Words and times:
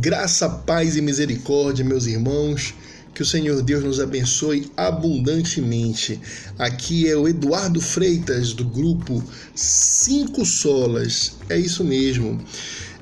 Graça, 0.00 0.48
paz 0.48 0.96
e 0.96 1.02
misericórdia, 1.02 1.84
meus 1.84 2.06
irmãos. 2.06 2.72
Que 3.12 3.20
o 3.20 3.26
Senhor 3.26 3.60
Deus 3.62 3.82
nos 3.82 3.98
abençoe 3.98 4.70
abundantemente. 4.76 6.20
Aqui 6.56 7.08
é 7.08 7.16
o 7.16 7.26
Eduardo 7.26 7.80
Freitas, 7.80 8.52
do 8.52 8.64
grupo 8.64 9.20
Cinco 9.56 10.46
Solas. 10.46 11.32
É 11.48 11.58
isso 11.58 11.82
mesmo. 11.82 12.40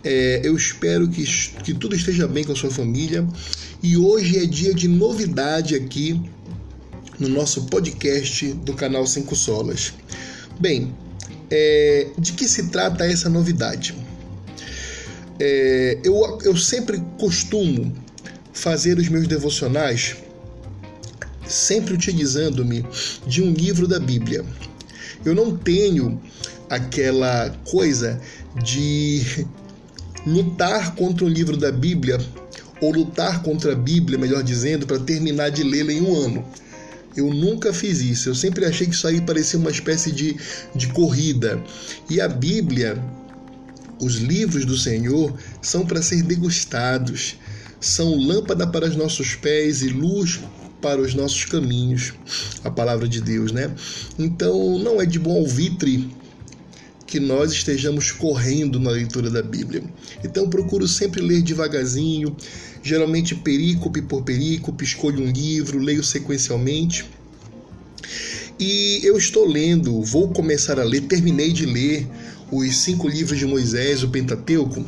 É, 0.02 0.40
eu 0.42 0.56
espero 0.56 1.06
que, 1.06 1.22
que 1.62 1.74
tudo 1.74 1.94
esteja 1.94 2.26
bem 2.26 2.44
com 2.44 2.52
a 2.52 2.56
sua 2.56 2.70
família. 2.70 3.28
E 3.82 3.98
hoje 3.98 4.38
é 4.38 4.46
dia 4.46 4.72
de 4.72 4.88
novidade 4.88 5.74
aqui 5.74 6.18
no 7.18 7.28
nosso 7.28 7.66
podcast 7.66 8.54
do 8.54 8.72
canal 8.72 9.06
Cinco 9.06 9.36
Solas. 9.36 9.92
Bem, 10.58 10.94
é, 11.50 12.08
de 12.18 12.32
que 12.32 12.48
se 12.48 12.68
trata 12.68 13.04
essa 13.04 13.28
novidade? 13.28 14.05
É, 15.38 15.98
eu, 16.04 16.38
eu 16.42 16.56
sempre 16.56 17.02
costumo 17.18 17.94
fazer 18.52 18.98
os 18.98 19.08
meus 19.08 19.26
devocionais 19.26 20.16
sempre 21.46 21.94
utilizando-me 21.94 22.84
de 23.26 23.42
um 23.42 23.52
livro 23.52 23.86
da 23.86 24.00
Bíblia. 24.00 24.44
Eu 25.24 25.34
não 25.34 25.56
tenho 25.56 26.20
aquela 26.68 27.50
coisa 27.70 28.20
de 28.62 29.46
lutar 30.26 30.94
contra 30.94 31.24
um 31.24 31.28
livro 31.28 31.56
da 31.56 31.70
Bíblia 31.70 32.18
ou 32.80 32.92
lutar 32.92 33.42
contra 33.42 33.72
a 33.72 33.76
Bíblia, 33.76 34.18
melhor 34.18 34.42
dizendo, 34.42 34.86
para 34.86 34.98
terminar 34.98 35.50
de 35.50 35.62
lê-la 35.62 35.92
em 35.92 36.02
um 36.02 36.14
ano. 36.14 36.44
Eu 37.16 37.32
nunca 37.32 37.72
fiz 37.72 38.00
isso. 38.00 38.28
Eu 38.28 38.34
sempre 38.34 38.66
achei 38.66 38.86
que 38.86 38.94
isso 38.94 39.06
aí 39.06 39.20
parecia 39.22 39.58
uma 39.58 39.70
espécie 39.70 40.12
de, 40.12 40.36
de 40.74 40.88
corrida. 40.88 41.62
E 42.10 42.20
a 42.20 42.28
Bíblia, 42.28 43.02
os 44.00 44.16
livros 44.16 44.64
do 44.64 44.76
Senhor, 44.76 45.34
são 45.60 45.86
para 45.86 46.02
ser 46.02 46.22
degustados. 46.22 47.36
São 47.80 48.16
lâmpada 48.16 48.66
para 48.66 48.86
os 48.86 48.96
nossos 48.96 49.34
pés 49.34 49.82
e 49.82 49.88
luz 49.88 50.40
para 50.80 51.00
os 51.00 51.14
nossos 51.14 51.44
caminhos. 51.44 52.12
A 52.64 52.70
palavra 52.70 53.08
de 53.08 53.20
Deus, 53.20 53.52
né? 53.52 53.74
Então, 54.18 54.78
não 54.78 55.00
é 55.00 55.06
de 55.06 55.18
bom 55.18 55.38
alvitre 55.38 56.08
que 57.06 57.20
nós 57.20 57.52
estejamos 57.52 58.10
correndo 58.10 58.80
na 58.80 58.90
leitura 58.90 59.30
da 59.30 59.42
Bíblia. 59.42 59.84
Então 60.24 60.50
procuro 60.50 60.88
sempre 60.88 61.22
ler 61.22 61.40
devagarzinho, 61.40 62.36
geralmente 62.82 63.34
perícope 63.34 64.02
por 64.02 64.22
perícope, 64.22 64.84
escolho 64.84 65.22
um 65.22 65.30
livro, 65.30 65.78
leio 65.78 66.02
sequencialmente. 66.02 67.06
E 68.58 69.00
eu 69.04 69.16
estou 69.16 69.46
lendo, 69.46 70.02
vou 70.02 70.28
começar 70.30 70.80
a 70.80 70.84
ler, 70.84 71.02
terminei 71.02 71.52
de 71.52 71.64
ler 71.64 72.06
os 72.50 72.76
cinco 72.78 73.08
livros 73.08 73.38
de 73.38 73.46
Moisés, 73.46 74.02
o 74.02 74.08
Pentateuco, 74.08 74.84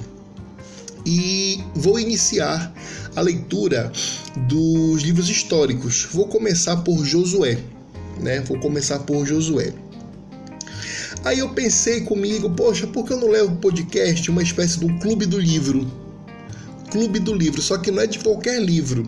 e 1.04 1.62
vou 1.74 1.98
iniciar 1.98 2.72
a 3.16 3.20
leitura 3.20 3.90
dos 4.48 5.02
livros 5.02 5.28
históricos. 5.28 6.06
Vou 6.12 6.28
começar 6.28 6.76
por 6.78 7.04
Josué, 7.04 7.58
né? 8.20 8.40
Vou 8.40 8.58
começar 8.60 8.98
por 9.00 9.26
Josué. 9.26 9.72
Aí 11.24 11.40
eu 11.40 11.48
pensei 11.50 12.02
comigo, 12.02 12.50
poxa, 12.50 12.86
por 12.86 13.04
que 13.04 13.12
eu 13.12 13.18
não 13.18 13.28
levo 13.28 13.56
podcast 13.56 14.30
uma 14.30 14.42
espécie 14.42 14.84
um 14.84 14.98
clube 14.98 15.26
do 15.26 15.38
livro? 15.38 15.90
Clube 16.90 17.18
do 17.18 17.34
livro, 17.34 17.60
só 17.60 17.76
que 17.76 17.90
não 17.90 18.02
é 18.02 18.06
de 18.06 18.18
qualquer 18.18 18.62
livro, 18.62 19.06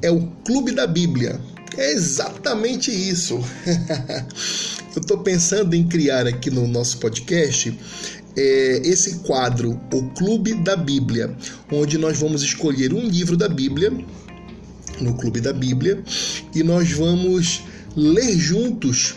é 0.00 0.10
o 0.10 0.26
Clube 0.44 0.72
da 0.72 0.86
Bíblia. 0.86 1.40
É 1.76 1.92
exatamente 1.92 2.90
isso. 2.90 3.38
eu 4.94 5.00
estou 5.00 5.18
pensando 5.18 5.74
em 5.74 5.86
criar 5.86 6.26
aqui 6.26 6.50
no 6.50 6.66
nosso 6.66 6.98
podcast 6.98 7.76
é, 8.36 8.80
esse 8.84 9.20
quadro, 9.20 9.80
o 9.92 10.02
Clube 10.10 10.54
da 10.54 10.76
Bíblia, 10.76 11.36
onde 11.70 11.96
nós 11.96 12.18
vamos 12.18 12.42
escolher 12.42 12.92
um 12.92 13.06
livro 13.06 13.36
da 13.36 13.48
Bíblia, 13.48 13.92
no 15.00 15.14
Clube 15.14 15.40
da 15.40 15.52
Bíblia, 15.52 16.02
e 16.54 16.62
nós 16.62 16.90
vamos 16.92 17.62
ler 17.96 18.36
juntos 18.36 19.14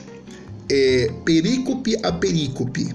é, 0.69 1.11
perícope 1.25 1.97
a 2.03 2.11
perícope, 2.11 2.93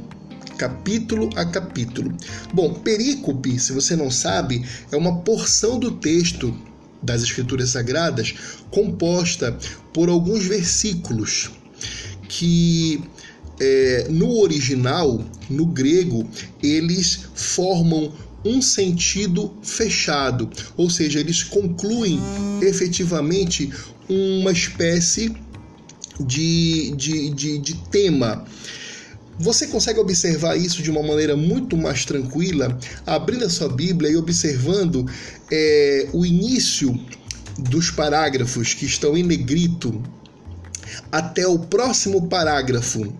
capítulo 0.57 1.31
a 1.35 1.45
capítulo. 1.45 2.15
Bom, 2.55 2.75
perícope, 2.75 3.59
se 3.59 3.73
você 3.73 3.97
não 3.97 4.11
sabe, 4.11 4.65
é 4.93 4.97
uma 4.97 5.19
porção 5.19 5.79
do 5.79 5.91
texto 5.93 6.57
das 7.03 7.23
Escrituras 7.23 7.71
Sagradas 7.71 8.35
composta 8.71 9.57
por 9.93 10.09
alguns 10.09 10.45
versículos 10.45 11.58
que 12.29 13.03
é, 13.59 14.07
no 14.11 14.39
original, 14.39 15.25
no 15.51 15.67
grego, 15.67 16.29
eles 16.63 17.21
formam 17.35 18.13
um 18.45 18.63
sentido 18.63 19.53
fechado, 19.63 20.49
ou 20.77 20.89
seja, 20.89 21.19
eles 21.19 21.43
concluem 21.43 22.21
efetivamente 22.63 23.71
uma 24.09 24.53
espécie 24.53 25.35
de, 26.21 26.93
de, 26.97 27.31
de, 27.31 27.59
de 27.59 27.75
tema. 27.91 28.45
Você 29.41 29.69
consegue 29.69 30.01
observar 30.01 30.57
isso 30.57 30.83
de 30.83 30.91
uma 30.91 31.03
maneira 31.03 31.37
muito 31.37 31.77
mais 31.77 32.05
tranquila, 32.05 32.77
abrindo 33.07 33.45
a 33.45 33.51
sua 33.51 33.69
Bíblia 33.69 34.11
e 34.11 34.17
observando 34.17 35.09
é, 35.51 36.09
o 36.13 36.27
início 36.27 36.99
dos 37.59 37.91
parágrafos 37.91 38.75
que 38.75 38.85
estão 38.85 39.17
em 39.17 39.23
negrito 39.23 40.03
até 41.11 41.47
o 41.47 41.59
próximo 41.59 42.29
parágrafo 42.29 43.13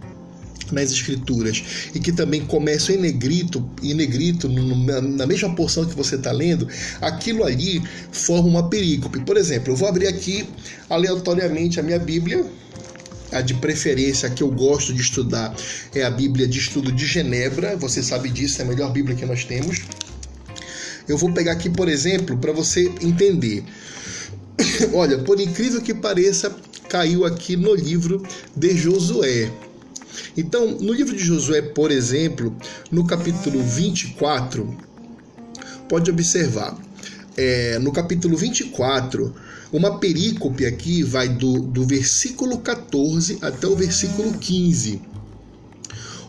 nas 0.73 0.91
escrituras 0.91 1.63
e 1.95 2.01
que 2.01 2.13
também 2.13 2.45
começam 2.45 2.95
em 2.95 2.99
negrito, 2.99 3.69
em 3.83 3.95
negrito 3.95 4.49
na 4.49 5.27
mesma 5.27 5.55
porção 5.55 5.87
que 5.87 5.95
você 5.95 6.17
está 6.17 6.31
lendo, 6.31 6.69
aquilo 7.01 7.45
ali 7.45 7.83
forma 8.13 8.49
uma 8.49 8.69
perícope. 8.69 9.21
Por 9.21 9.37
exemplo, 9.37 9.73
eu 9.73 9.77
vou 9.77 9.89
abrir 9.89 10.07
aqui 10.07 10.47
aleatoriamente 10.91 11.81
a 11.81 11.83
minha 11.83 11.99
Bíblia 11.99 12.45
a 13.33 13.41
de 13.41 13.55
preferência 13.55 14.31
que 14.31 14.43
eu 14.43 14.51
gosto 14.51 14.93
de 14.93 15.03
estudar 15.03 15.55
é 15.95 16.03
a 16.03 16.11
Bíblia 16.11 16.47
de 16.47 16.59
Estudo 16.59 16.91
de 16.91 17.07
Genebra. 17.07 17.77
Você 17.77 18.03
sabe 18.03 18.31
disso, 18.31 18.61
é 18.63 18.65
a 18.65 18.69
melhor 18.69 18.91
Bíblia 18.91 19.15
que 19.15 19.27
nós 19.27 19.45
temos. 19.45 19.83
Eu 21.07 21.17
vou 21.17 21.33
pegar 21.33 21.53
aqui, 21.53 21.69
por 21.69 21.89
exemplo, 21.89 22.37
para 22.39 22.53
você 22.53 22.91
entender. 23.03 23.65
Olha, 24.93 25.19
por 25.19 25.41
incrível 25.41 25.81
que 25.81 25.95
pareça, 25.95 26.55
caiu 26.89 27.25
aqui 27.25 27.57
no 27.57 27.75
livro 27.75 28.23
de 28.57 28.77
Josué. 28.77 29.51
Então, 30.37 30.67
no 30.81 30.93
livro 30.93 31.17
de 31.17 31.23
Josué, 31.23 31.61
por 31.63 31.91
exemplo, 31.91 32.57
no 32.91 33.07
capítulo 33.07 33.63
24, 33.63 34.77
pode 35.89 36.11
observar, 36.11 36.77
é, 37.37 37.79
no 37.79 37.93
capítulo 37.93 38.37
24, 38.37 39.35
uma 39.73 39.99
perícope 39.99 40.65
aqui 40.65 41.03
vai 41.03 41.29
do, 41.29 41.61
do 41.61 41.87
versículo 41.87 42.59
14 42.59 43.39
até 43.43 43.67
o 43.67 43.77
versículo 43.77 44.33
15. 44.39 45.01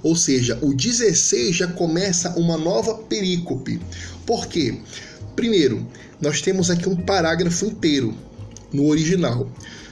Ou 0.04 0.16
seja, 0.16 0.58
o 0.62 0.74
16 0.74 1.56
já 1.56 1.68
começa 1.68 2.38
uma 2.38 2.58
nova 2.58 2.96
perícope. 2.96 3.80
Por 4.26 4.48
quê? 4.48 4.80
Primeiro, 5.36 5.86
nós 6.22 6.42
temos 6.42 6.70
aqui 6.70 6.88
um 6.88 6.96
parágrafo 6.96 7.66
inteiro 7.66 8.14
no 8.74 8.88
original. 8.88 9.50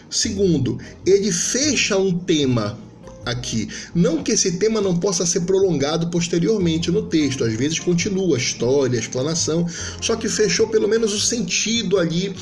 Segundo, 0.10 0.80
ele 1.06 1.32
fecha 1.32 1.98
um 1.98 2.18
tema 2.18 2.78
aqui. 3.26 3.68
Não 3.94 4.24
que 4.24 4.32
esse 4.32 4.54
tema 4.54 4.80
não 4.80 4.98
possa 4.98 5.26
ser 5.26 5.42
prolongado 5.42 6.10
posteriormente 6.10 6.90
no 6.92 7.04
texto, 7.04 7.44
às 7.44 7.54
vezes 7.54 7.80
continua 7.80 8.36
a 8.36 8.40
história, 8.40 8.98
a 8.98 9.02
explanação, 9.02 9.68
só 10.02 10.16
que 10.16 10.30
fechou 10.30 10.68
pelo 10.68 10.88
menos 10.88 11.14
o 11.14 11.20
sentido 11.20 11.98
ali 11.98 12.34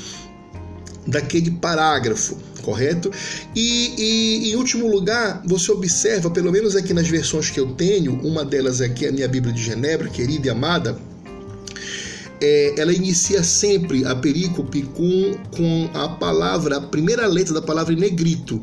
daquele 1.07 1.51
parágrafo, 1.51 2.37
correto? 2.61 3.11
E, 3.55 3.93
e, 3.97 4.51
em 4.51 4.55
último 4.55 4.87
lugar, 4.87 5.41
você 5.45 5.71
observa, 5.71 6.29
pelo 6.29 6.51
menos 6.51 6.75
aqui 6.75 6.93
nas 6.93 7.07
versões 7.07 7.49
que 7.49 7.59
eu 7.59 7.67
tenho, 7.73 8.19
uma 8.21 8.43
delas 8.43 8.81
aqui 8.81 9.05
é 9.05 9.09
a 9.09 9.11
minha 9.11 9.28
Bíblia 9.28 9.53
de 9.53 9.61
Genebra, 9.61 10.09
querida 10.09 10.47
e 10.47 10.49
amada, 10.49 10.97
é, 12.41 12.76
ela 12.78 12.93
inicia 12.93 13.43
sempre 13.43 14.05
a 14.05 14.16
perícope 14.16 14.84
com, 14.84 15.37
com 15.55 15.90
a 15.93 16.09
palavra, 16.09 16.78
a 16.78 16.82
primeira 16.82 17.26
letra 17.28 17.53
da 17.53 17.61
palavra 17.61 17.93
em 17.93 17.97
negrito. 17.97 18.61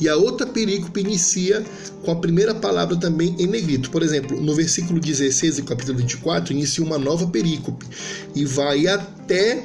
E 0.00 0.08
a 0.08 0.16
outra 0.16 0.46
perícope 0.46 1.00
inicia 1.00 1.62
com 2.02 2.10
a 2.10 2.16
primeira 2.16 2.54
palavra 2.54 2.96
também 2.96 3.36
em 3.38 3.46
negrito. 3.46 3.90
Por 3.90 4.02
exemplo, 4.02 4.40
no 4.40 4.54
versículo 4.54 4.98
16 4.98 5.56
do 5.56 5.64
capítulo 5.64 5.98
24, 5.98 6.54
inicia 6.54 6.82
uma 6.82 6.98
nova 6.98 7.26
perícope 7.26 7.86
e 8.34 8.44
vai 8.46 8.86
até 8.86 9.62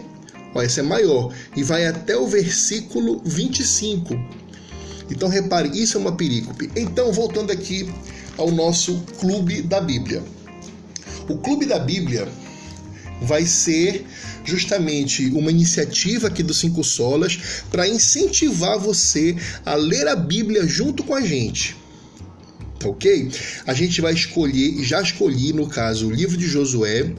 Ó, 0.56 0.62
essa 0.62 0.80
é 0.80 0.84
maior. 0.84 1.34
E 1.56 1.63
vai 1.63 1.86
até 1.86 2.18
o 2.18 2.25
versículo 2.25 3.22
25. 3.25 4.18
Então 5.12 5.28
repare, 5.28 5.69
isso 5.69 5.98
é 5.98 6.01
uma 6.01 6.16
perícope. 6.16 6.72
Então, 6.75 7.12
voltando 7.12 7.51
aqui 7.51 7.92
ao 8.38 8.50
nosso 8.50 9.04
clube 9.19 9.62
da 9.62 9.81
Bíblia. 9.81 10.24
O 11.28 11.38
clube 11.38 11.66
da 11.66 11.78
Bíblia 11.78 12.28
vai 13.21 13.45
ser 13.45 14.06
justamente 14.44 15.27
uma 15.27 15.50
iniciativa 15.50 16.27
aqui 16.27 16.44
do 16.44 16.53
Cinco 16.53 16.83
Solas 16.83 17.63
para 17.71 17.88
incentivar 17.88 18.77
você 18.77 19.35
a 19.65 19.75
ler 19.75 20.07
a 20.07 20.15
Bíblia 20.15 20.67
junto 20.67 21.03
com 21.03 21.15
a 21.15 21.21
gente. 21.21 21.75
Tá 22.79 22.89
ok? 22.89 23.31
A 23.65 23.73
gente 23.73 24.01
vai 24.01 24.13
escolher, 24.13 24.83
já 24.83 25.01
escolhi 25.01 25.53
no 25.53 25.67
caso, 25.67 26.07
o 26.07 26.12
livro 26.12 26.38
de 26.38 26.45
Josué, 26.47 27.13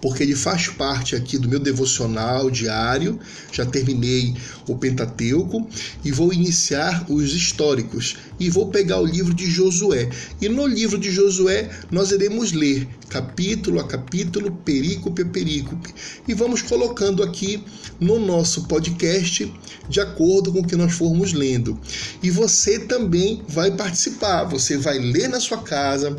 porque 0.00 0.22
ele 0.22 0.34
faz 0.34 0.68
parte 0.68 1.16
aqui 1.16 1.38
do 1.38 1.48
meu 1.48 1.58
devocional 1.58 2.50
diário. 2.50 3.18
Já 3.52 3.64
terminei 3.64 4.34
o 4.68 4.76
Pentateuco 4.76 5.68
e 6.04 6.12
vou 6.12 6.32
iniciar 6.32 7.06
os 7.08 7.34
históricos 7.34 8.16
e 8.38 8.50
vou 8.50 8.68
pegar 8.68 9.00
o 9.00 9.06
livro 9.06 9.34
de 9.34 9.50
Josué. 9.50 10.08
E 10.40 10.48
no 10.48 10.66
livro 10.66 10.98
de 10.98 11.10
Josué 11.10 11.70
nós 11.90 12.10
iremos 12.10 12.52
ler 12.52 12.88
capítulo 13.08 13.80
a 13.80 13.84
capítulo, 13.84 14.50
perícope 14.64 15.22
a 15.22 15.26
perícope, 15.26 15.94
e 16.26 16.34
vamos 16.34 16.60
colocando 16.60 17.22
aqui 17.22 17.62
no 18.00 18.18
nosso 18.18 18.66
podcast 18.66 19.52
de 19.88 20.00
acordo 20.00 20.52
com 20.52 20.60
o 20.60 20.66
que 20.66 20.76
nós 20.76 20.92
formos 20.92 21.32
lendo. 21.32 21.80
E 22.22 22.30
você 22.30 22.80
também 22.80 23.42
vai 23.48 23.70
participar, 23.70 24.44
você 24.44 24.76
vai 24.76 24.98
ler 24.98 25.28
na 25.28 25.40
sua 25.40 25.58
casa 25.58 26.16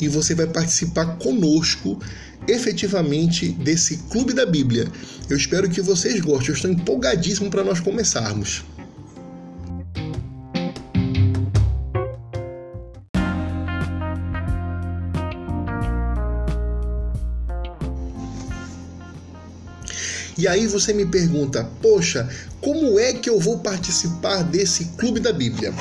e 0.00 0.08
você 0.08 0.34
vai 0.34 0.46
participar 0.46 1.16
conosco 1.18 2.00
efetivamente 2.48 3.48
desse 3.50 3.98
Clube 4.10 4.32
da 4.32 4.46
Bíblia. 4.46 4.88
Eu 5.28 5.36
espero 5.36 5.68
que 5.68 5.80
vocês 5.80 6.20
gostem, 6.20 6.48
eu 6.48 6.54
estou 6.54 6.70
empolgadíssimo 6.70 7.50
para 7.50 7.64
nós 7.64 7.80
começarmos. 7.80 8.64
E 20.40 20.48
aí 20.48 20.66
você 20.66 20.94
me 20.94 21.04
pergunta: 21.04 21.68
"Poxa, 21.82 22.26
como 22.62 22.98
é 22.98 23.12
que 23.12 23.28
eu 23.28 23.38
vou 23.38 23.58
participar 23.58 24.42
desse 24.42 24.86
Clube 24.96 25.20
da 25.20 25.34
Bíblia?" 25.34 25.74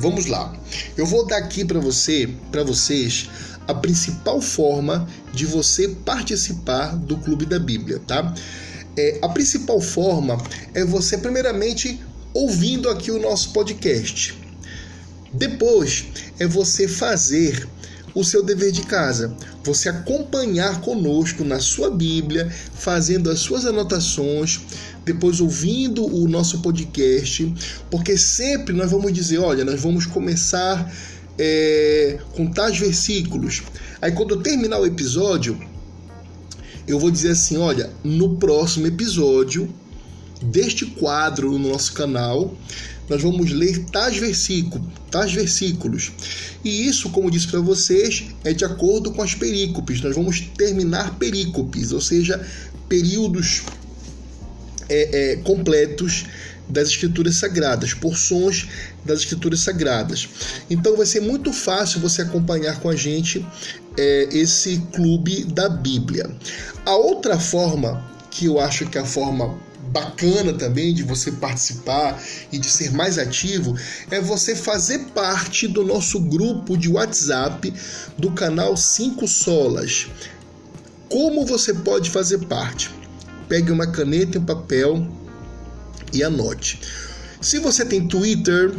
Vamos 0.00 0.24
lá. 0.24 0.50
Eu 0.96 1.04
vou 1.04 1.26
dar 1.26 1.36
aqui 1.36 1.62
para 1.62 1.78
você, 1.78 2.26
para 2.50 2.64
vocês, 2.64 3.28
a 3.68 3.74
principal 3.74 4.40
forma 4.40 5.06
de 5.30 5.44
você 5.44 5.88
participar 5.88 6.96
do 6.96 7.18
Clube 7.18 7.44
da 7.44 7.58
Bíblia, 7.58 8.00
tá? 8.06 8.34
É, 8.96 9.18
a 9.20 9.28
principal 9.28 9.78
forma 9.78 10.38
é 10.72 10.86
você, 10.86 11.18
primeiramente, 11.18 12.00
ouvindo 12.32 12.88
aqui 12.88 13.10
o 13.10 13.20
nosso 13.20 13.52
podcast. 13.52 14.34
Depois 15.34 16.06
é 16.38 16.46
você 16.46 16.88
fazer 16.88 17.68
o 18.14 18.24
seu 18.24 18.42
dever 18.42 18.72
de 18.72 18.82
casa, 18.82 19.34
você 19.62 19.88
acompanhar 19.88 20.80
conosco 20.80 21.44
na 21.44 21.60
sua 21.60 21.90
Bíblia, 21.90 22.50
fazendo 22.74 23.30
as 23.30 23.40
suas 23.40 23.64
anotações, 23.64 24.60
depois 25.04 25.40
ouvindo 25.40 26.04
o 26.04 26.28
nosso 26.28 26.60
podcast, 26.60 27.54
porque 27.90 28.16
sempre 28.16 28.74
nós 28.74 28.90
vamos 28.90 29.12
dizer: 29.12 29.38
olha, 29.38 29.64
nós 29.64 29.80
vamos 29.80 30.06
começar 30.06 30.92
é, 31.38 32.18
com 32.32 32.46
tais 32.46 32.78
versículos. 32.78 33.62
Aí 34.00 34.12
quando 34.12 34.34
eu 34.34 34.42
terminar 34.42 34.78
o 34.80 34.86
episódio, 34.86 35.58
eu 36.86 36.98
vou 36.98 37.10
dizer 37.10 37.30
assim: 37.30 37.56
olha, 37.56 37.90
no 38.02 38.36
próximo 38.36 38.86
episódio 38.86 39.72
deste 40.42 40.86
quadro 40.86 41.50
no 41.52 41.70
nosso 41.70 41.92
canal, 41.92 42.54
nós 43.10 43.22
vamos 43.22 43.50
ler 43.50 43.84
tais 43.86 44.16
versículos, 44.16 44.86
tais 45.10 45.32
versículos. 45.32 46.12
E 46.64 46.86
isso, 46.86 47.10
como 47.10 47.28
disse 47.28 47.48
para 47.48 47.58
vocês, 47.58 48.26
é 48.44 48.52
de 48.52 48.64
acordo 48.64 49.10
com 49.10 49.20
as 49.20 49.34
perícopes. 49.34 50.00
Nós 50.00 50.14
vamos 50.14 50.40
terminar 50.56 51.18
perícopes, 51.18 51.90
ou 51.90 52.00
seja, 52.00 52.40
períodos 52.88 53.62
é, 54.88 55.32
é, 55.32 55.36
completos 55.36 56.26
das 56.68 56.90
escrituras 56.90 57.34
sagradas, 57.34 57.92
porções 57.92 58.68
das 59.04 59.20
escrituras 59.20 59.58
sagradas. 59.58 60.28
Então 60.70 60.96
vai 60.96 61.04
ser 61.04 61.20
muito 61.20 61.52
fácil 61.52 62.00
você 62.00 62.22
acompanhar 62.22 62.78
com 62.78 62.88
a 62.88 62.94
gente 62.94 63.44
é, 63.98 64.28
esse 64.30 64.78
clube 64.92 65.44
da 65.44 65.68
Bíblia. 65.68 66.30
A 66.86 66.94
outra 66.94 67.40
forma 67.40 68.08
que 68.30 68.46
eu 68.46 68.60
acho 68.60 68.86
que 68.86 68.96
é 68.96 69.00
a 69.00 69.04
forma 69.04 69.58
bacana 69.90 70.52
também 70.52 70.94
de 70.94 71.02
você 71.02 71.32
participar 71.32 72.20
e 72.52 72.58
de 72.58 72.70
ser 72.70 72.92
mais 72.92 73.18
ativo 73.18 73.76
é 74.10 74.20
você 74.20 74.54
fazer 74.54 74.98
parte 75.14 75.66
do 75.66 75.84
nosso 75.84 76.20
grupo 76.20 76.76
de 76.76 76.88
WhatsApp 76.88 77.72
do 78.16 78.30
canal 78.30 78.76
5 78.76 79.26
Solas. 79.26 80.06
Como 81.08 81.44
você 81.44 81.74
pode 81.74 82.08
fazer 82.10 82.38
parte? 82.46 82.90
Pegue 83.48 83.72
uma 83.72 83.86
caneta 83.86 84.38
e 84.38 84.40
um 84.40 84.44
papel 84.44 85.08
e 86.12 86.22
anote. 86.22 86.80
Se 87.40 87.58
você 87.58 87.84
tem 87.84 88.06
Twitter, 88.06 88.72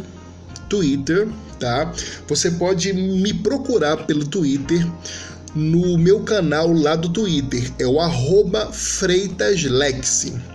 Twitter, 0.68 1.28
tá? 1.58 1.92
Você 2.26 2.52
pode 2.52 2.92
me 2.92 3.34
procurar 3.34 3.98
pelo 4.06 4.26
Twitter 4.26 4.86
no 5.54 5.98
meu 5.98 6.20
canal 6.20 6.72
lá 6.72 6.96
do 6.96 7.10
Twitter, 7.10 7.70
é 7.78 7.86
o 7.86 7.98
FreitasLexi 8.72 10.51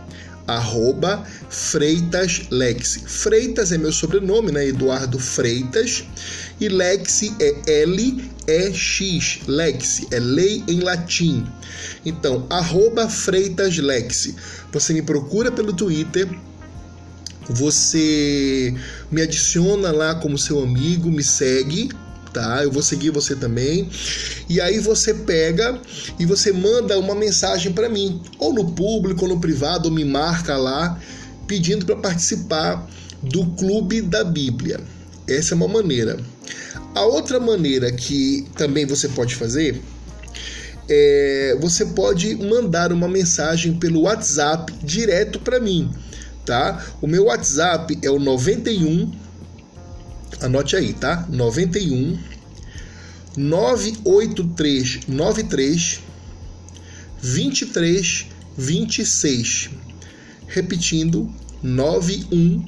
arroba 0.48 1.24
Freitas 1.50 2.44
Lexi. 2.50 3.02
Freitas 3.06 3.72
é 3.72 3.78
meu 3.78 3.92
sobrenome, 3.92 4.52
né? 4.52 4.68
Eduardo 4.68 5.20
Freitas. 5.20 6.06
E 6.60 6.70
Lexi 6.70 7.36
é 7.40 7.82
L-E-X. 7.84 9.40
Lexi 9.48 10.08
é 10.12 10.20
lei 10.20 10.64
em 10.68 10.80
latim. 10.80 11.46
Então, 12.06 12.48
arroba 12.50 13.10
Freitas 13.10 13.78
Lexi. 13.78 14.36
Você 14.72 14.94
me 14.94 15.02
procura 15.02 15.52
pelo 15.52 15.74
Twitter. 15.74 16.28
Você 17.50 18.76
me 19.10 19.22
adiciona 19.22 19.92
lá 19.92 20.16
como 20.16 20.38
seu 20.38 20.62
amigo, 20.62 21.10
me 21.10 21.24
segue, 21.24 21.90
tá? 22.34 22.64
Eu 22.64 22.72
vou 22.72 22.84
seguir 22.84 23.10
você 23.10 23.36
também. 23.36 23.90
E 24.50 24.62
aí 24.62 24.80
você 24.80 25.14
pega 25.14 25.80
e 26.20 26.26
você 26.26 26.52
manda 26.52 26.98
uma 27.00 27.16
mensagem 27.16 27.72
para 27.72 27.90
mim, 27.90 28.22
ou 28.38 28.54
no 28.54 28.72
público, 28.72 29.24
ou 29.24 29.30
no 29.30 29.40
privado, 29.40 29.90
ou 29.90 29.94
me 29.94 30.06
marca 30.06 30.58
lá 30.58 31.00
pedindo 31.48 31.86
para 31.86 31.96
participar 31.96 32.88
do 33.24 33.46
Clube 33.46 34.02
da 34.02 34.24
Bíblia. 34.24 34.80
Essa 35.28 35.54
é 35.54 35.56
uma 35.56 35.68
maneira. 35.68 36.20
A 36.94 37.06
outra 37.06 37.40
maneira 37.40 37.92
que 37.92 38.46
também 38.56 38.86
você 38.86 39.08
pode 39.10 39.36
fazer 39.36 39.82
é 40.90 41.58
você 41.60 41.86
pode 41.86 42.36
mandar 42.36 42.94
uma 42.94 43.08
mensagem 43.08 43.74
pelo 43.74 44.02
WhatsApp 44.02 44.74
direto 44.84 45.40
para 45.40 45.60
mim, 45.60 45.92
tá? 46.46 46.86
O 47.02 47.08
meu 47.08 47.26
WhatsApp 47.26 47.98
é 48.02 48.10
o 48.10 48.20
91 48.20 49.12
Anote 50.42 50.76
aí, 50.76 50.94
tá? 50.94 51.28
91 51.30 52.18
98393 53.36 56.00
23 57.22 58.26
26. 58.58 59.70
Repetindo, 60.48 61.32
91 61.62 62.66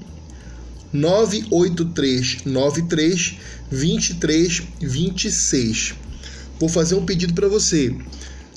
98393 0.91 3.37
23 3.71 4.63
26. 4.81 5.95
Vou 6.59 6.69
fazer 6.69 6.95
um 6.95 7.05
pedido 7.05 7.33
para 7.33 7.47
você. 7.47 7.95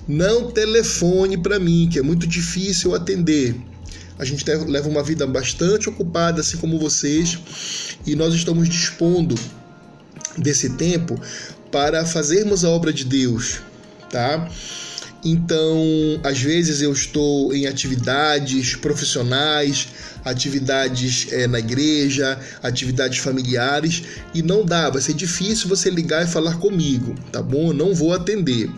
Não 0.08 0.50
telefone 0.50 1.38
para 1.38 1.60
mim, 1.60 1.88
que 1.90 1.98
é 1.98 2.02
muito 2.02 2.26
difícil 2.26 2.94
atender. 2.94 3.54
A 4.22 4.24
gente 4.24 4.44
leva 4.48 4.88
uma 4.88 5.02
vida 5.02 5.26
bastante 5.26 5.88
ocupada, 5.88 6.42
assim 6.42 6.56
como 6.56 6.78
vocês, 6.78 7.40
e 8.06 8.14
nós 8.14 8.32
estamos 8.32 8.68
dispondo 8.68 9.34
desse 10.38 10.70
tempo 10.76 11.20
para 11.72 12.06
fazermos 12.06 12.64
a 12.64 12.68
obra 12.68 12.92
de 12.92 13.04
Deus, 13.04 13.58
tá? 14.12 14.48
Então, 15.24 15.76
às 16.22 16.38
vezes 16.38 16.80
eu 16.82 16.92
estou 16.92 17.52
em 17.52 17.66
atividades 17.66 18.76
profissionais, 18.76 19.88
atividades 20.24 21.26
é, 21.32 21.48
na 21.48 21.58
igreja, 21.58 22.38
atividades 22.62 23.18
familiares 23.18 24.04
e 24.32 24.40
não 24.40 24.64
dá, 24.64 24.88
vai 24.88 25.02
ser 25.02 25.14
difícil 25.14 25.68
você 25.68 25.90
ligar 25.90 26.22
e 26.22 26.28
falar 26.28 26.58
comigo, 26.58 27.16
tá 27.32 27.42
bom? 27.42 27.70
Eu 27.70 27.74
não 27.74 27.92
vou 27.92 28.12
atender. 28.12 28.70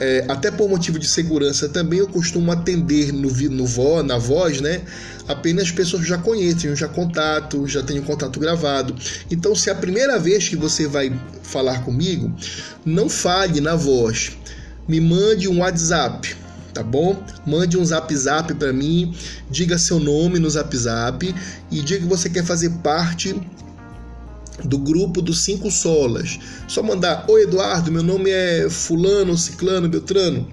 É, 0.00 0.24
até 0.28 0.50
por 0.50 0.68
motivo 0.68 0.98
de 0.98 1.06
segurança 1.06 1.68
também 1.68 2.00
eu 2.00 2.08
costumo 2.08 2.50
atender 2.50 3.12
no, 3.12 3.30
no 3.30 3.66
vo, 3.66 4.02
na 4.02 4.18
voz, 4.18 4.60
né? 4.60 4.82
Apenas 5.28 5.70
pessoas 5.70 6.02
que 6.02 6.08
já 6.08 6.18
conhecem, 6.18 6.74
já 6.74 6.88
contato, 6.88 7.66
já 7.68 7.82
tenho 7.82 8.02
contato 8.02 8.40
gravado. 8.40 8.94
Então, 9.30 9.54
se 9.54 9.70
é 9.70 9.72
a 9.72 9.76
primeira 9.76 10.18
vez 10.18 10.48
que 10.48 10.56
você 10.56 10.86
vai 10.86 11.12
falar 11.42 11.84
comigo, 11.84 12.32
não 12.84 13.08
fale 13.08 13.60
na 13.60 13.76
voz. 13.76 14.32
Me 14.86 15.00
mande 15.00 15.48
um 15.48 15.60
WhatsApp, 15.60 16.36
tá 16.74 16.82
bom? 16.82 17.22
Mande 17.46 17.78
um 17.78 17.84
zap 17.84 18.14
zap 18.14 18.52
para 18.54 18.72
mim, 18.72 19.14
diga 19.48 19.78
seu 19.78 20.00
nome 20.00 20.38
no 20.38 20.50
zap 20.50 20.76
zap 20.76 21.34
e 21.70 21.80
diga 21.80 22.00
que 22.00 22.06
você 22.06 22.28
quer 22.28 22.44
fazer 22.44 22.70
parte 22.82 23.34
do 24.62 24.78
grupo 24.78 25.20
dos 25.20 25.42
cinco 25.42 25.70
solas. 25.70 26.38
Só 26.68 26.82
mandar: 26.82 27.24
Oi 27.28 27.42
Eduardo, 27.42 27.90
meu 27.90 28.02
nome 28.02 28.30
é 28.30 28.68
Fulano, 28.70 29.36
Ciclano, 29.36 29.88
Beltrano. 29.88 30.46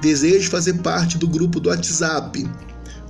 Desejo 0.00 0.50
fazer 0.50 0.74
parte 0.74 1.16
do 1.16 1.26
grupo 1.26 1.58
do 1.58 1.70
WhatsApp 1.70 2.46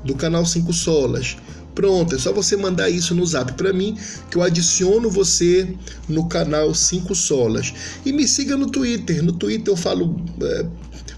do 0.04 0.14
canal 0.14 0.46
Cinco 0.46 0.72
Solas. 0.72 1.36
Pronto, 1.74 2.14
é 2.14 2.18
só 2.18 2.32
você 2.32 2.56
mandar 2.56 2.88
isso 2.88 3.14
no 3.14 3.26
zap 3.26 3.52
para 3.54 3.72
mim, 3.72 3.98
que 4.30 4.36
eu 4.36 4.42
adiciono 4.42 5.10
você 5.10 5.74
no 6.08 6.28
canal 6.28 6.72
5 6.72 7.12
Solas. 7.14 7.74
E 8.06 8.12
me 8.12 8.28
siga 8.28 8.56
no 8.56 8.70
Twitter. 8.70 9.22
No 9.22 9.32
Twitter 9.32 9.72
eu 9.72 9.76
falo. 9.76 10.14
É, 10.40 10.66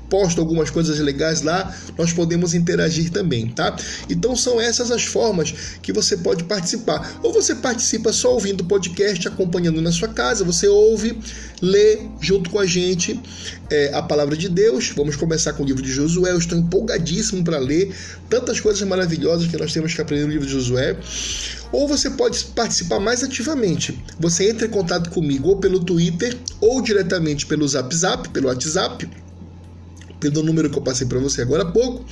posto 0.08 0.40
algumas 0.40 0.70
coisas 0.70 0.98
legais 0.98 1.42
lá, 1.42 1.74
nós 1.96 2.12
podemos 2.12 2.54
interagir 2.54 3.10
também, 3.10 3.48
tá? 3.48 3.76
Então 4.08 4.36
são 4.36 4.60
essas 4.60 4.90
as 4.90 5.04
formas 5.04 5.54
que 5.82 5.92
você 5.92 6.16
pode 6.16 6.44
participar. 6.44 7.18
Ou 7.22 7.32
você 7.32 7.54
participa 7.54 8.12
só 8.12 8.32
ouvindo 8.32 8.60
o 8.62 8.64
podcast, 8.64 9.26
acompanhando 9.28 9.80
na 9.80 9.92
sua 9.92 10.08
casa, 10.08 10.44
você 10.44 10.68
ouve, 10.68 11.18
lê 11.60 12.00
junto 12.20 12.50
com 12.50 12.58
a 12.58 12.66
gente 12.66 13.20
é, 13.70 13.92
a 13.94 14.02
palavra 14.02 14.36
de 14.36 14.48
Deus. 14.48 14.92
Vamos 14.96 15.16
começar 15.16 15.52
com 15.52 15.62
o 15.62 15.66
livro 15.66 15.82
de 15.82 15.92
Josué. 15.92 16.32
Eu 16.32 16.38
estou 16.38 16.58
empolgadíssimo 16.58 17.42
para 17.44 17.58
ler 17.58 17.94
tantas 18.28 18.60
coisas 18.60 18.86
maravilhosas 18.86 19.46
que 19.46 19.56
nós 19.56 19.72
temos 19.72 19.94
que 19.94 20.00
aprender 20.00 20.24
no 20.24 20.32
livro 20.32 20.46
de 20.46 20.52
Josué. 20.52 20.96
Ou 21.72 21.88
você 21.88 22.10
pode 22.10 22.44
participar 22.46 23.00
mais 23.00 23.22
ativamente. 23.22 23.98
Você 24.18 24.48
entra 24.50 24.66
em 24.66 24.70
contato 24.70 25.10
comigo 25.10 25.48
ou 25.48 25.56
pelo 25.56 25.80
Twitter 25.80 26.36
ou 26.60 26.80
diretamente 26.80 27.46
pelo 27.46 27.66
Zap 27.66 27.94
Zap, 27.94 28.28
pelo 28.30 28.48
WhatsApp 28.48 29.08
pelo 30.30 30.44
número 30.44 30.70
que 30.70 30.78
eu 30.78 30.82
passei 30.82 31.06
para 31.06 31.18
você 31.18 31.42
agora 31.42 31.62
há 31.62 31.70
pouco, 31.70 32.04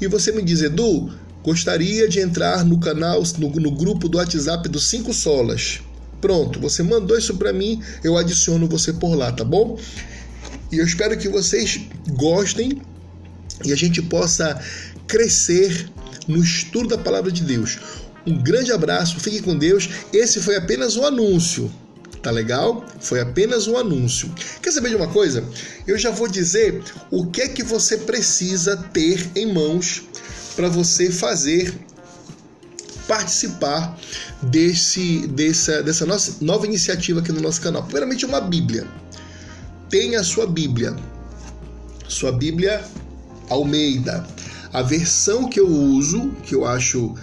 e 0.00 0.06
você 0.06 0.32
me 0.32 0.42
diz, 0.42 0.62
Edu, 0.62 1.10
gostaria 1.42 2.08
de 2.08 2.20
entrar 2.20 2.64
no 2.64 2.78
canal, 2.78 3.22
no, 3.38 3.48
no 3.50 3.70
grupo 3.70 4.08
do 4.08 4.18
WhatsApp 4.18 4.68
dos 4.68 4.88
5 4.90 5.12
Solas. 5.12 5.80
Pronto, 6.20 6.58
você 6.58 6.82
mandou 6.82 7.16
isso 7.16 7.36
para 7.36 7.52
mim, 7.52 7.80
eu 8.02 8.16
adiciono 8.16 8.66
você 8.66 8.92
por 8.92 9.14
lá, 9.14 9.30
tá 9.30 9.44
bom? 9.44 9.78
E 10.70 10.78
eu 10.78 10.84
espero 10.84 11.16
que 11.16 11.28
vocês 11.28 11.80
gostem 12.10 12.82
e 13.64 13.72
a 13.72 13.76
gente 13.76 14.02
possa 14.02 14.60
crescer 15.06 15.88
no 16.26 16.42
estudo 16.42 16.88
da 16.88 16.98
palavra 16.98 17.32
de 17.32 17.42
Deus. 17.42 17.78
Um 18.26 18.36
grande 18.36 18.72
abraço, 18.72 19.18
fique 19.20 19.40
com 19.40 19.56
Deus. 19.56 19.88
Esse 20.12 20.40
foi 20.40 20.56
apenas 20.56 20.96
um 20.96 21.06
anúncio. 21.06 21.72
Tá 22.28 22.32
legal? 22.32 22.84
Foi 23.00 23.20
apenas 23.20 23.66
um 23.66 23.78
anúncio. 23.78 24.30
Quer 24.62 24.70
saber 24.70 24.90
de 24.90 24.96
uma 24.96 25.08
coisa? 25.08 25.42
Eu 25.86 25.96
já 25.96 26.10
vou 26.10 26.28
dizer 26.28 26.82
o 27.10 27.24
que 27.24 27.40
é 27.40 27.48
que 27.48 27.62
você 27.62 27.96
precisa 27.96 28.76
ter 28.76 29.30
em 29.34 29.50
mãos 29.50 30.02
para 30.54 30.68
você 30.68 31.10
fazer 31.10 31.74
participar 33.06 33.98
desse, 34.42 35.26
dessa, 35.28 35.82
dessa 35.82 36.04
nossa 36.04 36.36
nova 36.44 36.66
iniciativa 36.66 37.20
aqui 37.20 37.32
no 37.32 37.40
nosso 37.40 37.62
canal. 37.62 37.84
Primeiramente, 37.84 38.26
uma 38.26 38.42
Bíblia. 38.42 38.86
Tenha 39.88 40.20
a 40.20 40.22
sua 40.22 40.46
Bíblia. 40.46 40.94
Sua 42.06 42.30
Bíblia 42.30 42.84
Almeida. 43.48 44.28
A 44.70 44.82
versão 44.82 45.48
que 45.48 45.58
eu 45.58 45.66
uso, 45.66 46.28
que 46.42 46.54
eu 46.54 46.66
acho 46.66 47.14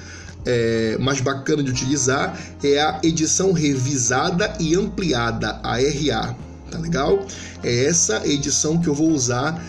é, 0.45 0.97
mais 0.99 1.21
bacana 1.21 1.63
de 1.63 1.71
utilizar 1.71 2.39
é 2.63 2.79
a 2.79 2.99
edição 3.03 3.51
revisada 3.51 4.53
e 4.59 4.75
ampliada, 4.75 5.59
a 5.63 5.77
RA, 5.77 6.35
tá 6.69 6.77
legal? 6.77 7.25
É 7.63 7.85
essa 7.85 8.25
edição 8.27 8.79
que 8.79 8.87
eu 8.87 8.93
vou 8.93 9.09
usar 9.09 9.63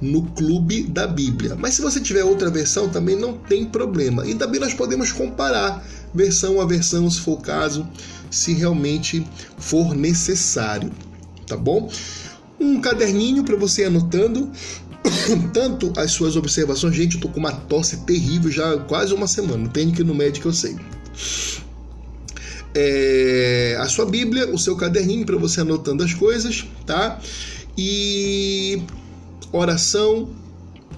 no 0.00 0.22
Clube 0.22 0.84
da 0.84 1.06
Bíblia. 1.06 1.54
Mas 1.56 1.74
se 1.74 1.82
você 1.82 2.00
tiver 2.00 2.24
outra 2.24 2.50
versão, 2.50 2.88
também 2.88 3.16
não 3.16 3.34
tem 3.34 3.66
problema. 3.66 4.26
E 4.26 4.34
também 4.34 4.60
nós 4.60 4.72
podemos 4.72 5.12
comparar 5.12 5.84
versão 6.14 6.60
a 6.60 6.64
versão, 6.64 7.10
se 7.10 7.20
for 7.20 7.32
o 7.38 7.42
caso, 7.42 7.86
se 8.30 8.52
realmente 8.52 9.26
for 9.58 9.94
necessário, 9.94 10.90
tá 11.46 11.56
bom? 11.56 11.90
Um 12.58 12.80
caderninho 12.80 13.44
para 13.44 13.56
você 13.56 13.84
anotando 13.84 14.50
tanto 15.52 15.92
as 15.96 16.12
suas 16.12 16.36
observações. 16.36 16.94
Gente, 16.94 17.16
eu 17.16 17.20
tô 17.20 17.28
com 17.28 17.40
uma 17.40 17.52
tosse 17.52 17.98
terrível 17.98 18.50
já 18.50 18.78
quase 18.78 19.12
uma 19.14 19.26
semana. 19.26 19.68
Tenho 19.68 19.92
que 19.92 20.02
ir 20.02 20.04
no 20.04 20.14
médico, 20.14 20.48
eu 20.48 20.52
sei. 20.52 20.76
É, 22.74 23.76
a 23.80 23.88
sua 23.88 24.06
Bíblia, 24.06 24.52
o 24.52 24.58
seu 24.58 24.76
caderninho 24.76 25.26
para 25.26 25.36
você 25.36 25.60
anotando 25.60 26.04
as 26.04 26.14
coisas, 26.14 26.66
tá? 26.86 27.20
E 27.76 28.82
oração, 29.52 30.30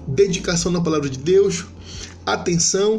dedicação 0.07 0.71
na 0.71 0.81
palavra 0.81 1.09
de 1.09 1.17
Deus, 1.17 1.65
atenção 2.25 2.97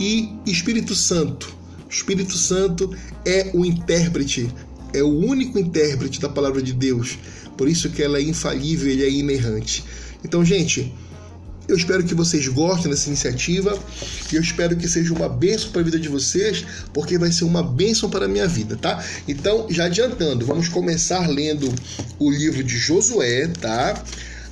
e 0.00 0.30
Espírito 0.46 0.94
Santo. 0.94 1.54
Espírito 1.88 2.36
Santo 2.36 2.90
é 3.24 3.50
o 3.54 3.64
intérprete, 3.64 4.50
é 4.92 5.02
o 5.02 5.08
único 5.08 5.58
intérprete 5.58 6.20
da 6.20 6.28
palavra 6.28 6.62
de 6.62 6.72
Deus. 6.72 7.18
Por 7.56 7.68
isso 7.68 7.90
que 7.90 8.02
ela 8.02 8.18
é 8.18 8.22
infalível, 8.22 8.90
ele 8.90 9.04
é 9.04 9.10
inerrante. 9.10 9.84
Então, 10.24 10.44
gente, 10.44 10.92
eu 11.66 11.76
espero 11.76 12.04
que 12.04 12.14
vocês 12.14 12.46
gostem 12.48 12.90
dessa 12.90 13.08
iniciativa 13.08 13.78
e 14.32 14.36
eu 14.36 14.42
espero 14.42 14.76
que 14.76 14.88
seja 14.88 15.14
uma 15.14 15.28
bênção 15.28 15.70
para 15.70 15.80
a 15.80 15.84
vida 15.84 15.98
de 15.98 16.08
vocês, 16.08 16.64
porque 16.92 17.16
vai 17.18 17.32
ser 17.32 17.44
uma 17.44 17.62
bênção 17.62 18.10
para 18.10 18.26
a 18.26 18.28
minha 18.28 18.46
vida, 18.46 18.76
tá? 18.76 19.02
Então, 19.26 19.66
já 19.70 19.86
adiantando, 19.86 20.44
vamos 20.44 20.68
começar 20.68 21.28
lendo 21.28 21.72
o 22.18 22.30
livro 22.30 22.62
de 22.62 22.76
Josué, 22.76 23.48
tá? 23.48 24.02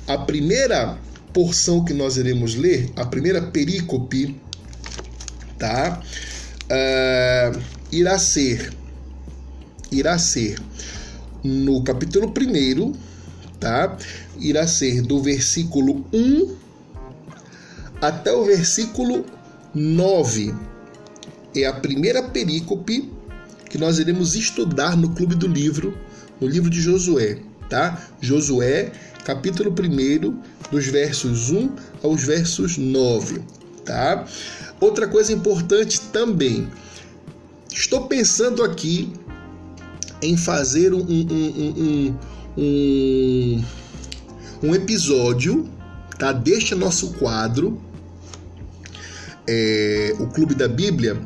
A 0.07 0.17
primeira 0.17 0.97
porção 1.31 1.83
que 1.83 1.93
nós 1.93 2.17
iremos 2.17 2.55
ler, 2.55 2.91
a 2.95 3.05
primeira 3.05 3.41
perícope, 3.41 4.39
tá? 5.57 6.01
Uh, 6.63 7.61
irá 7.91 8.17
ser, 8.17 8.73
irá 9.91 10.17
ser 10.17 10.59
no 11.43 11.83
capítulo 11.83 12.27
1, 12.27 13.12
tá? 13.63 13.97
Irá 14.37 14.67
ser 14.67 15.01
do 15.01 15.21
versículo 15.21 16.05
1 16.11 16.53
até 18.01 18.33
o 18.33 18.43
versículo 18.43 19.25
9. 19.73 20.53
É 21.55 21.65
a 21.65 21.71
primeira 21.71 22.21
perícope 22.21 23.09
que 23.69 23.77
nós 23.77 23.99
iremos 23.99 24.35
estudar 24.35 24.97
no 24.97 25.11
Clube 25.11 25.35
do 25.35 25.47
Livro, 25.47 25.97
no 26.41 26.47
livro 26.47 26.69
de 26.69 26.81
Josué, 26.81 27.39
tá? 27.69 28.05
Josué, 28.19 28.91
capítulo 29.23 29.71
1, 29.71 30.41
dos 30.69 30.87
versos 30.87 31.49
1 31.49 31.69
aos 32.03 32.21
versos 32.21 32.77
9, 32.77 33.41
tá? 33.85 34.25
Outra 34.81 35.07
coisa 35.07 35.31
importante 35.31 36.01
também, 36.11 36.67
estou 37.71 38.07
pensando 38.07 38.61
aqui 38.61 39.13
em 40.21 40.35
fazer 40.35 40.93
um, 40.93 40.99
um, 40.99 41.27
um, 41.31 42.17
um, 42.57 43.63
um 44.61 44.75
episódio 44.75 45.69
tá, 46.17 46.31
deste 46.31 46.75
nosso 46.75 47.13
quadro, 47.13 47.81
é, 49.47 50.15
o 50.19 50.27
Clube 50.27 50.55
da 50.55 50.67
Bíblia, 50.67 51.19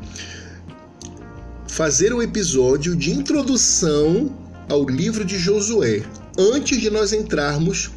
fazer 1.68 2.14
um 2.14 2.22
episódio 2.22 2.96
de 2.96 3.12
introdução 3.12 4.36
ao 4.70 4.88
livro 4.88 5.24
de 5.24 5.38
Josué, 5.38 6.04
antes 6.38 6.80
de 6.80 6.90
nós 6.90 7.14
entrarmos 7.14 7.92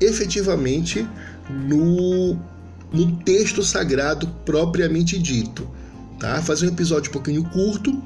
efetivamente 0.00 1.06
no, 1.50 2.38
no 2.92 3.16
texto 3.24 3.62
sagrado 3.62 4.28
propriamente 4.44 5.18
dito. 5.18 5.68
Tá? 6.18 6.40
Fazer 6.40 6.66
um 6.66 6.70
episódio 6.70 7.10
um 7.10 7.12
pouquinho 7.12 7.44
curto, 7.44 8.02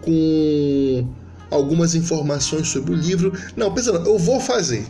com 0.00 1.08
algumas 1.54 1.94
informações 1.94 2.68
sobre 2.68 2.92
o 2.92 2.96
livro. 2.96 3.32
Não, 3.56 3.72
pensando, 3.72 4.06
eu 4.06 4.18
vou 4.18 4.40
fazer. 4.40 4.84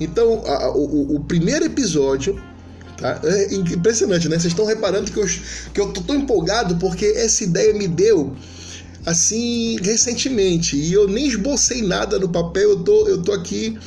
Então, 0.00 0.42
a, 0.46 0.70
o, 0.70 1.16
o, 1.16 1.20
primeiro 1.20 1.64
episódio. 1.64 2.40
Tá? 2.96 3.20
É 3.24 3.54
impressionante, 3.54 4.28
né? 4.28 4.38
Vocês 4.38 4.52
estão 4.52 4.64
reparando 4.64 5.10
que 5.10 5.18
eu, 5.18 5.26
que 5.74 5.80
eu 5.80 5.92
tô 5.92 6.00
tão 6.00 6.16
empolgado 6.16 6.76
porque 6.76 7.04
essa 7.04 7.44
ideia 7.44 7.74
me 7.74 7.86
deu 7.86 8.34
assim 9.04 9.76
recentemente 9.82 10.76
e 10.76 10.92
eu 10.92 11.06
nem 11.06 11.28
esbocei 11.28 11.82
nada 11.82 12.18
no 12.18 12.28
papel, 12.28 12.70
eu 12.70 12.78
tô, 12.82 13.06
eu 13.06 13.22
tô 13.22 13.32
aqui 13.32 13.78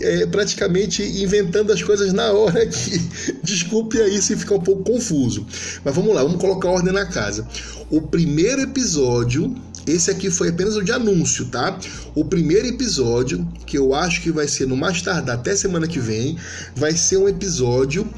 é, 0.00 0.26
praticamente 0.26 1.02
inventando 1.02 1.72
as 1.72 1.82
coisas 1.82 2.12
na 2.12 2.32
hora. 2.32 2.66
Desculpe 3.44 4.00
aí 4.00 4.20
se 4.20 4.36
ficar 4.36 4.54
um 4.54 4.60
pouco 4.60 4.82
confuso. 4.82 5.46
Mas 5.84 5.94
vamos 5.94 6.14
lá, 6.14 6.22
vamos 6.22 6.40
colocar 6.40 6.68
ordem 6.68 6.92
na 6.92 7.06
casa. 7.06 7.46
O 7.90 8.00
primeiro 8.00 8.62
episódio 8.62 9.54
esse 9.86 10.10
aqui 10.10 10.30
foi 10.30 10.48
apenas 10.48 10.76
o 10.76 10.82
de 10.82 10.90
anúncio, 10.90 11.46
tá? 11.46 11.78
O 12.14 12.24
primeiro 12.24 12.66
episódio, 12.66 13.46
que 13.64 13.78
eu 13.78 13.94
acho 13.94 14.20
que 14.20 14.32
vai 14.32 14.48
ser 14.48 14.66
no 14.66 14.76
mais 14.76 15.00
tardar 15.00 15.36
até 15.36 15.54
semana 15.54 15.86
que 15.86 16.00
vem, 16.00 16.36
vai 16.74 16.92
ser 16.92 17.18
um 17.18 17.28
episódio 17.28 18.08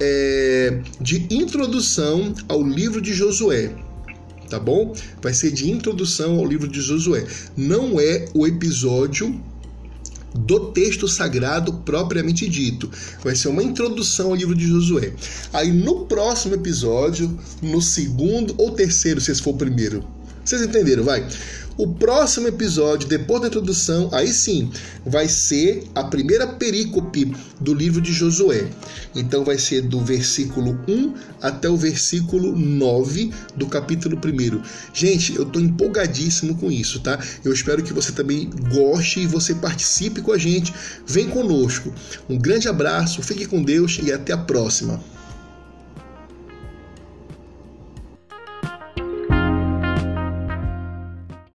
é, 0.00 0.80
de 1.00 1.26
introdução 1.30 2.34
ao 2.48 2.62
livro 2.62 3.00
de 3.00 3.14
Josué. 3.14 3.72
Tá 4.50 4.58
bom? 4.58 4.92
Vai 5.22 5.32
ser 5.32 5.50
de 5.50 5.70
introdução 5.70 6.38
ao 6.38 6.44
livro 6.44 6.68
de 6.68 6.80
Josué. 6.80 7.24
Não 7.56 7.98
é 7.98 8.26
o 8.34 8.46
episódio 8.46 9.40
do 10.34 10.72
texto 10.72 11.06
sagrado 11.08 11.72
propriamente 11.84 12.48
dito. 12.48 12.90
Vai 13.22 13.34
ser 13.34 13.48
uma 13.48 13.62
introdução 13.62 14.28
ao 14.28 14.34
livro 14.34 14.54
de 14.54 14.66
Josué. 14.66 15.12
Aí 15.52 15.72
no 15.72 16.06
próximo 16.06 16.54
episódio, 16.54 17.38
no 17.62 17.80
segundo 17.80 18.54
ou 18.58 18.72
terceiro, 18.72 19.20
se 19.20 19.30
esse 19.30 19.42
for 19.42 19.54
o 19.54 19.56
primeiro, 19.56 20.04
vocês 20.44 20.62
entenderam, 20.62 21.04
vai? 21.04 21.26
O 21.78 21.88
próximo 21.88 22.48
episódio, 22.48 23.08
depois 23.08 23.40
da 23.40 23.48
introdução, 23.48 24.10
aí 24.12 24.30
sim, 24.30 24.70
vai 25.06 25.26
ser 25.26 25.84
a 25.94 26.04
primeira 26.04 26.46
perícope 26.46 27.34
do 27.58 27.72
livro 27.72 28.00
de 28.00 28.12
Josué. 28.12 28.68
Então 29.14 29.42
vai 29.42 29.56
ser 29.56 29.80
do 29.80 29.98
versículo 30.00 30.78
1 30.86 31.14
até 31.40 31.70
o 31.70 31.76
versículo 31.76 32.54
9 32.54 33.32
do 33.56 33.66
capítulo 33.66 34.18
1. 34.18 34.62
Gente, 34.92 35.34
eu 35.34 35.44
estou 35.44 35.62
empolgadíssimo 35.62 36.56
com 36.56 36.70
isso, 36.70 37.00
tá? 37.00 37.18
Eu 37.42 37.52
espero 37.52 37.82
que 37.82 37.92
você 37.92 38.12
também 38.12 38.50
goste 38.70 39.20
e 39.20 39.26
você 39.26 39.54
participe 39.54 40.20
com 40.20 40.32
a 40.32 40.38
gente. 40.38 40.74
Vem 41.06 41.28
conosco. 41.28 41.92
Um 42.28 42.36
grande 42.36 42.68
abraço, 42.68 43.22
fique 43.22 43.46
com 43.46 43.62
Deus 43.62 43.98
e 44.02 44.12
até 44.12 44.34
a 44.34 44.38
próxima. 44.38 45.00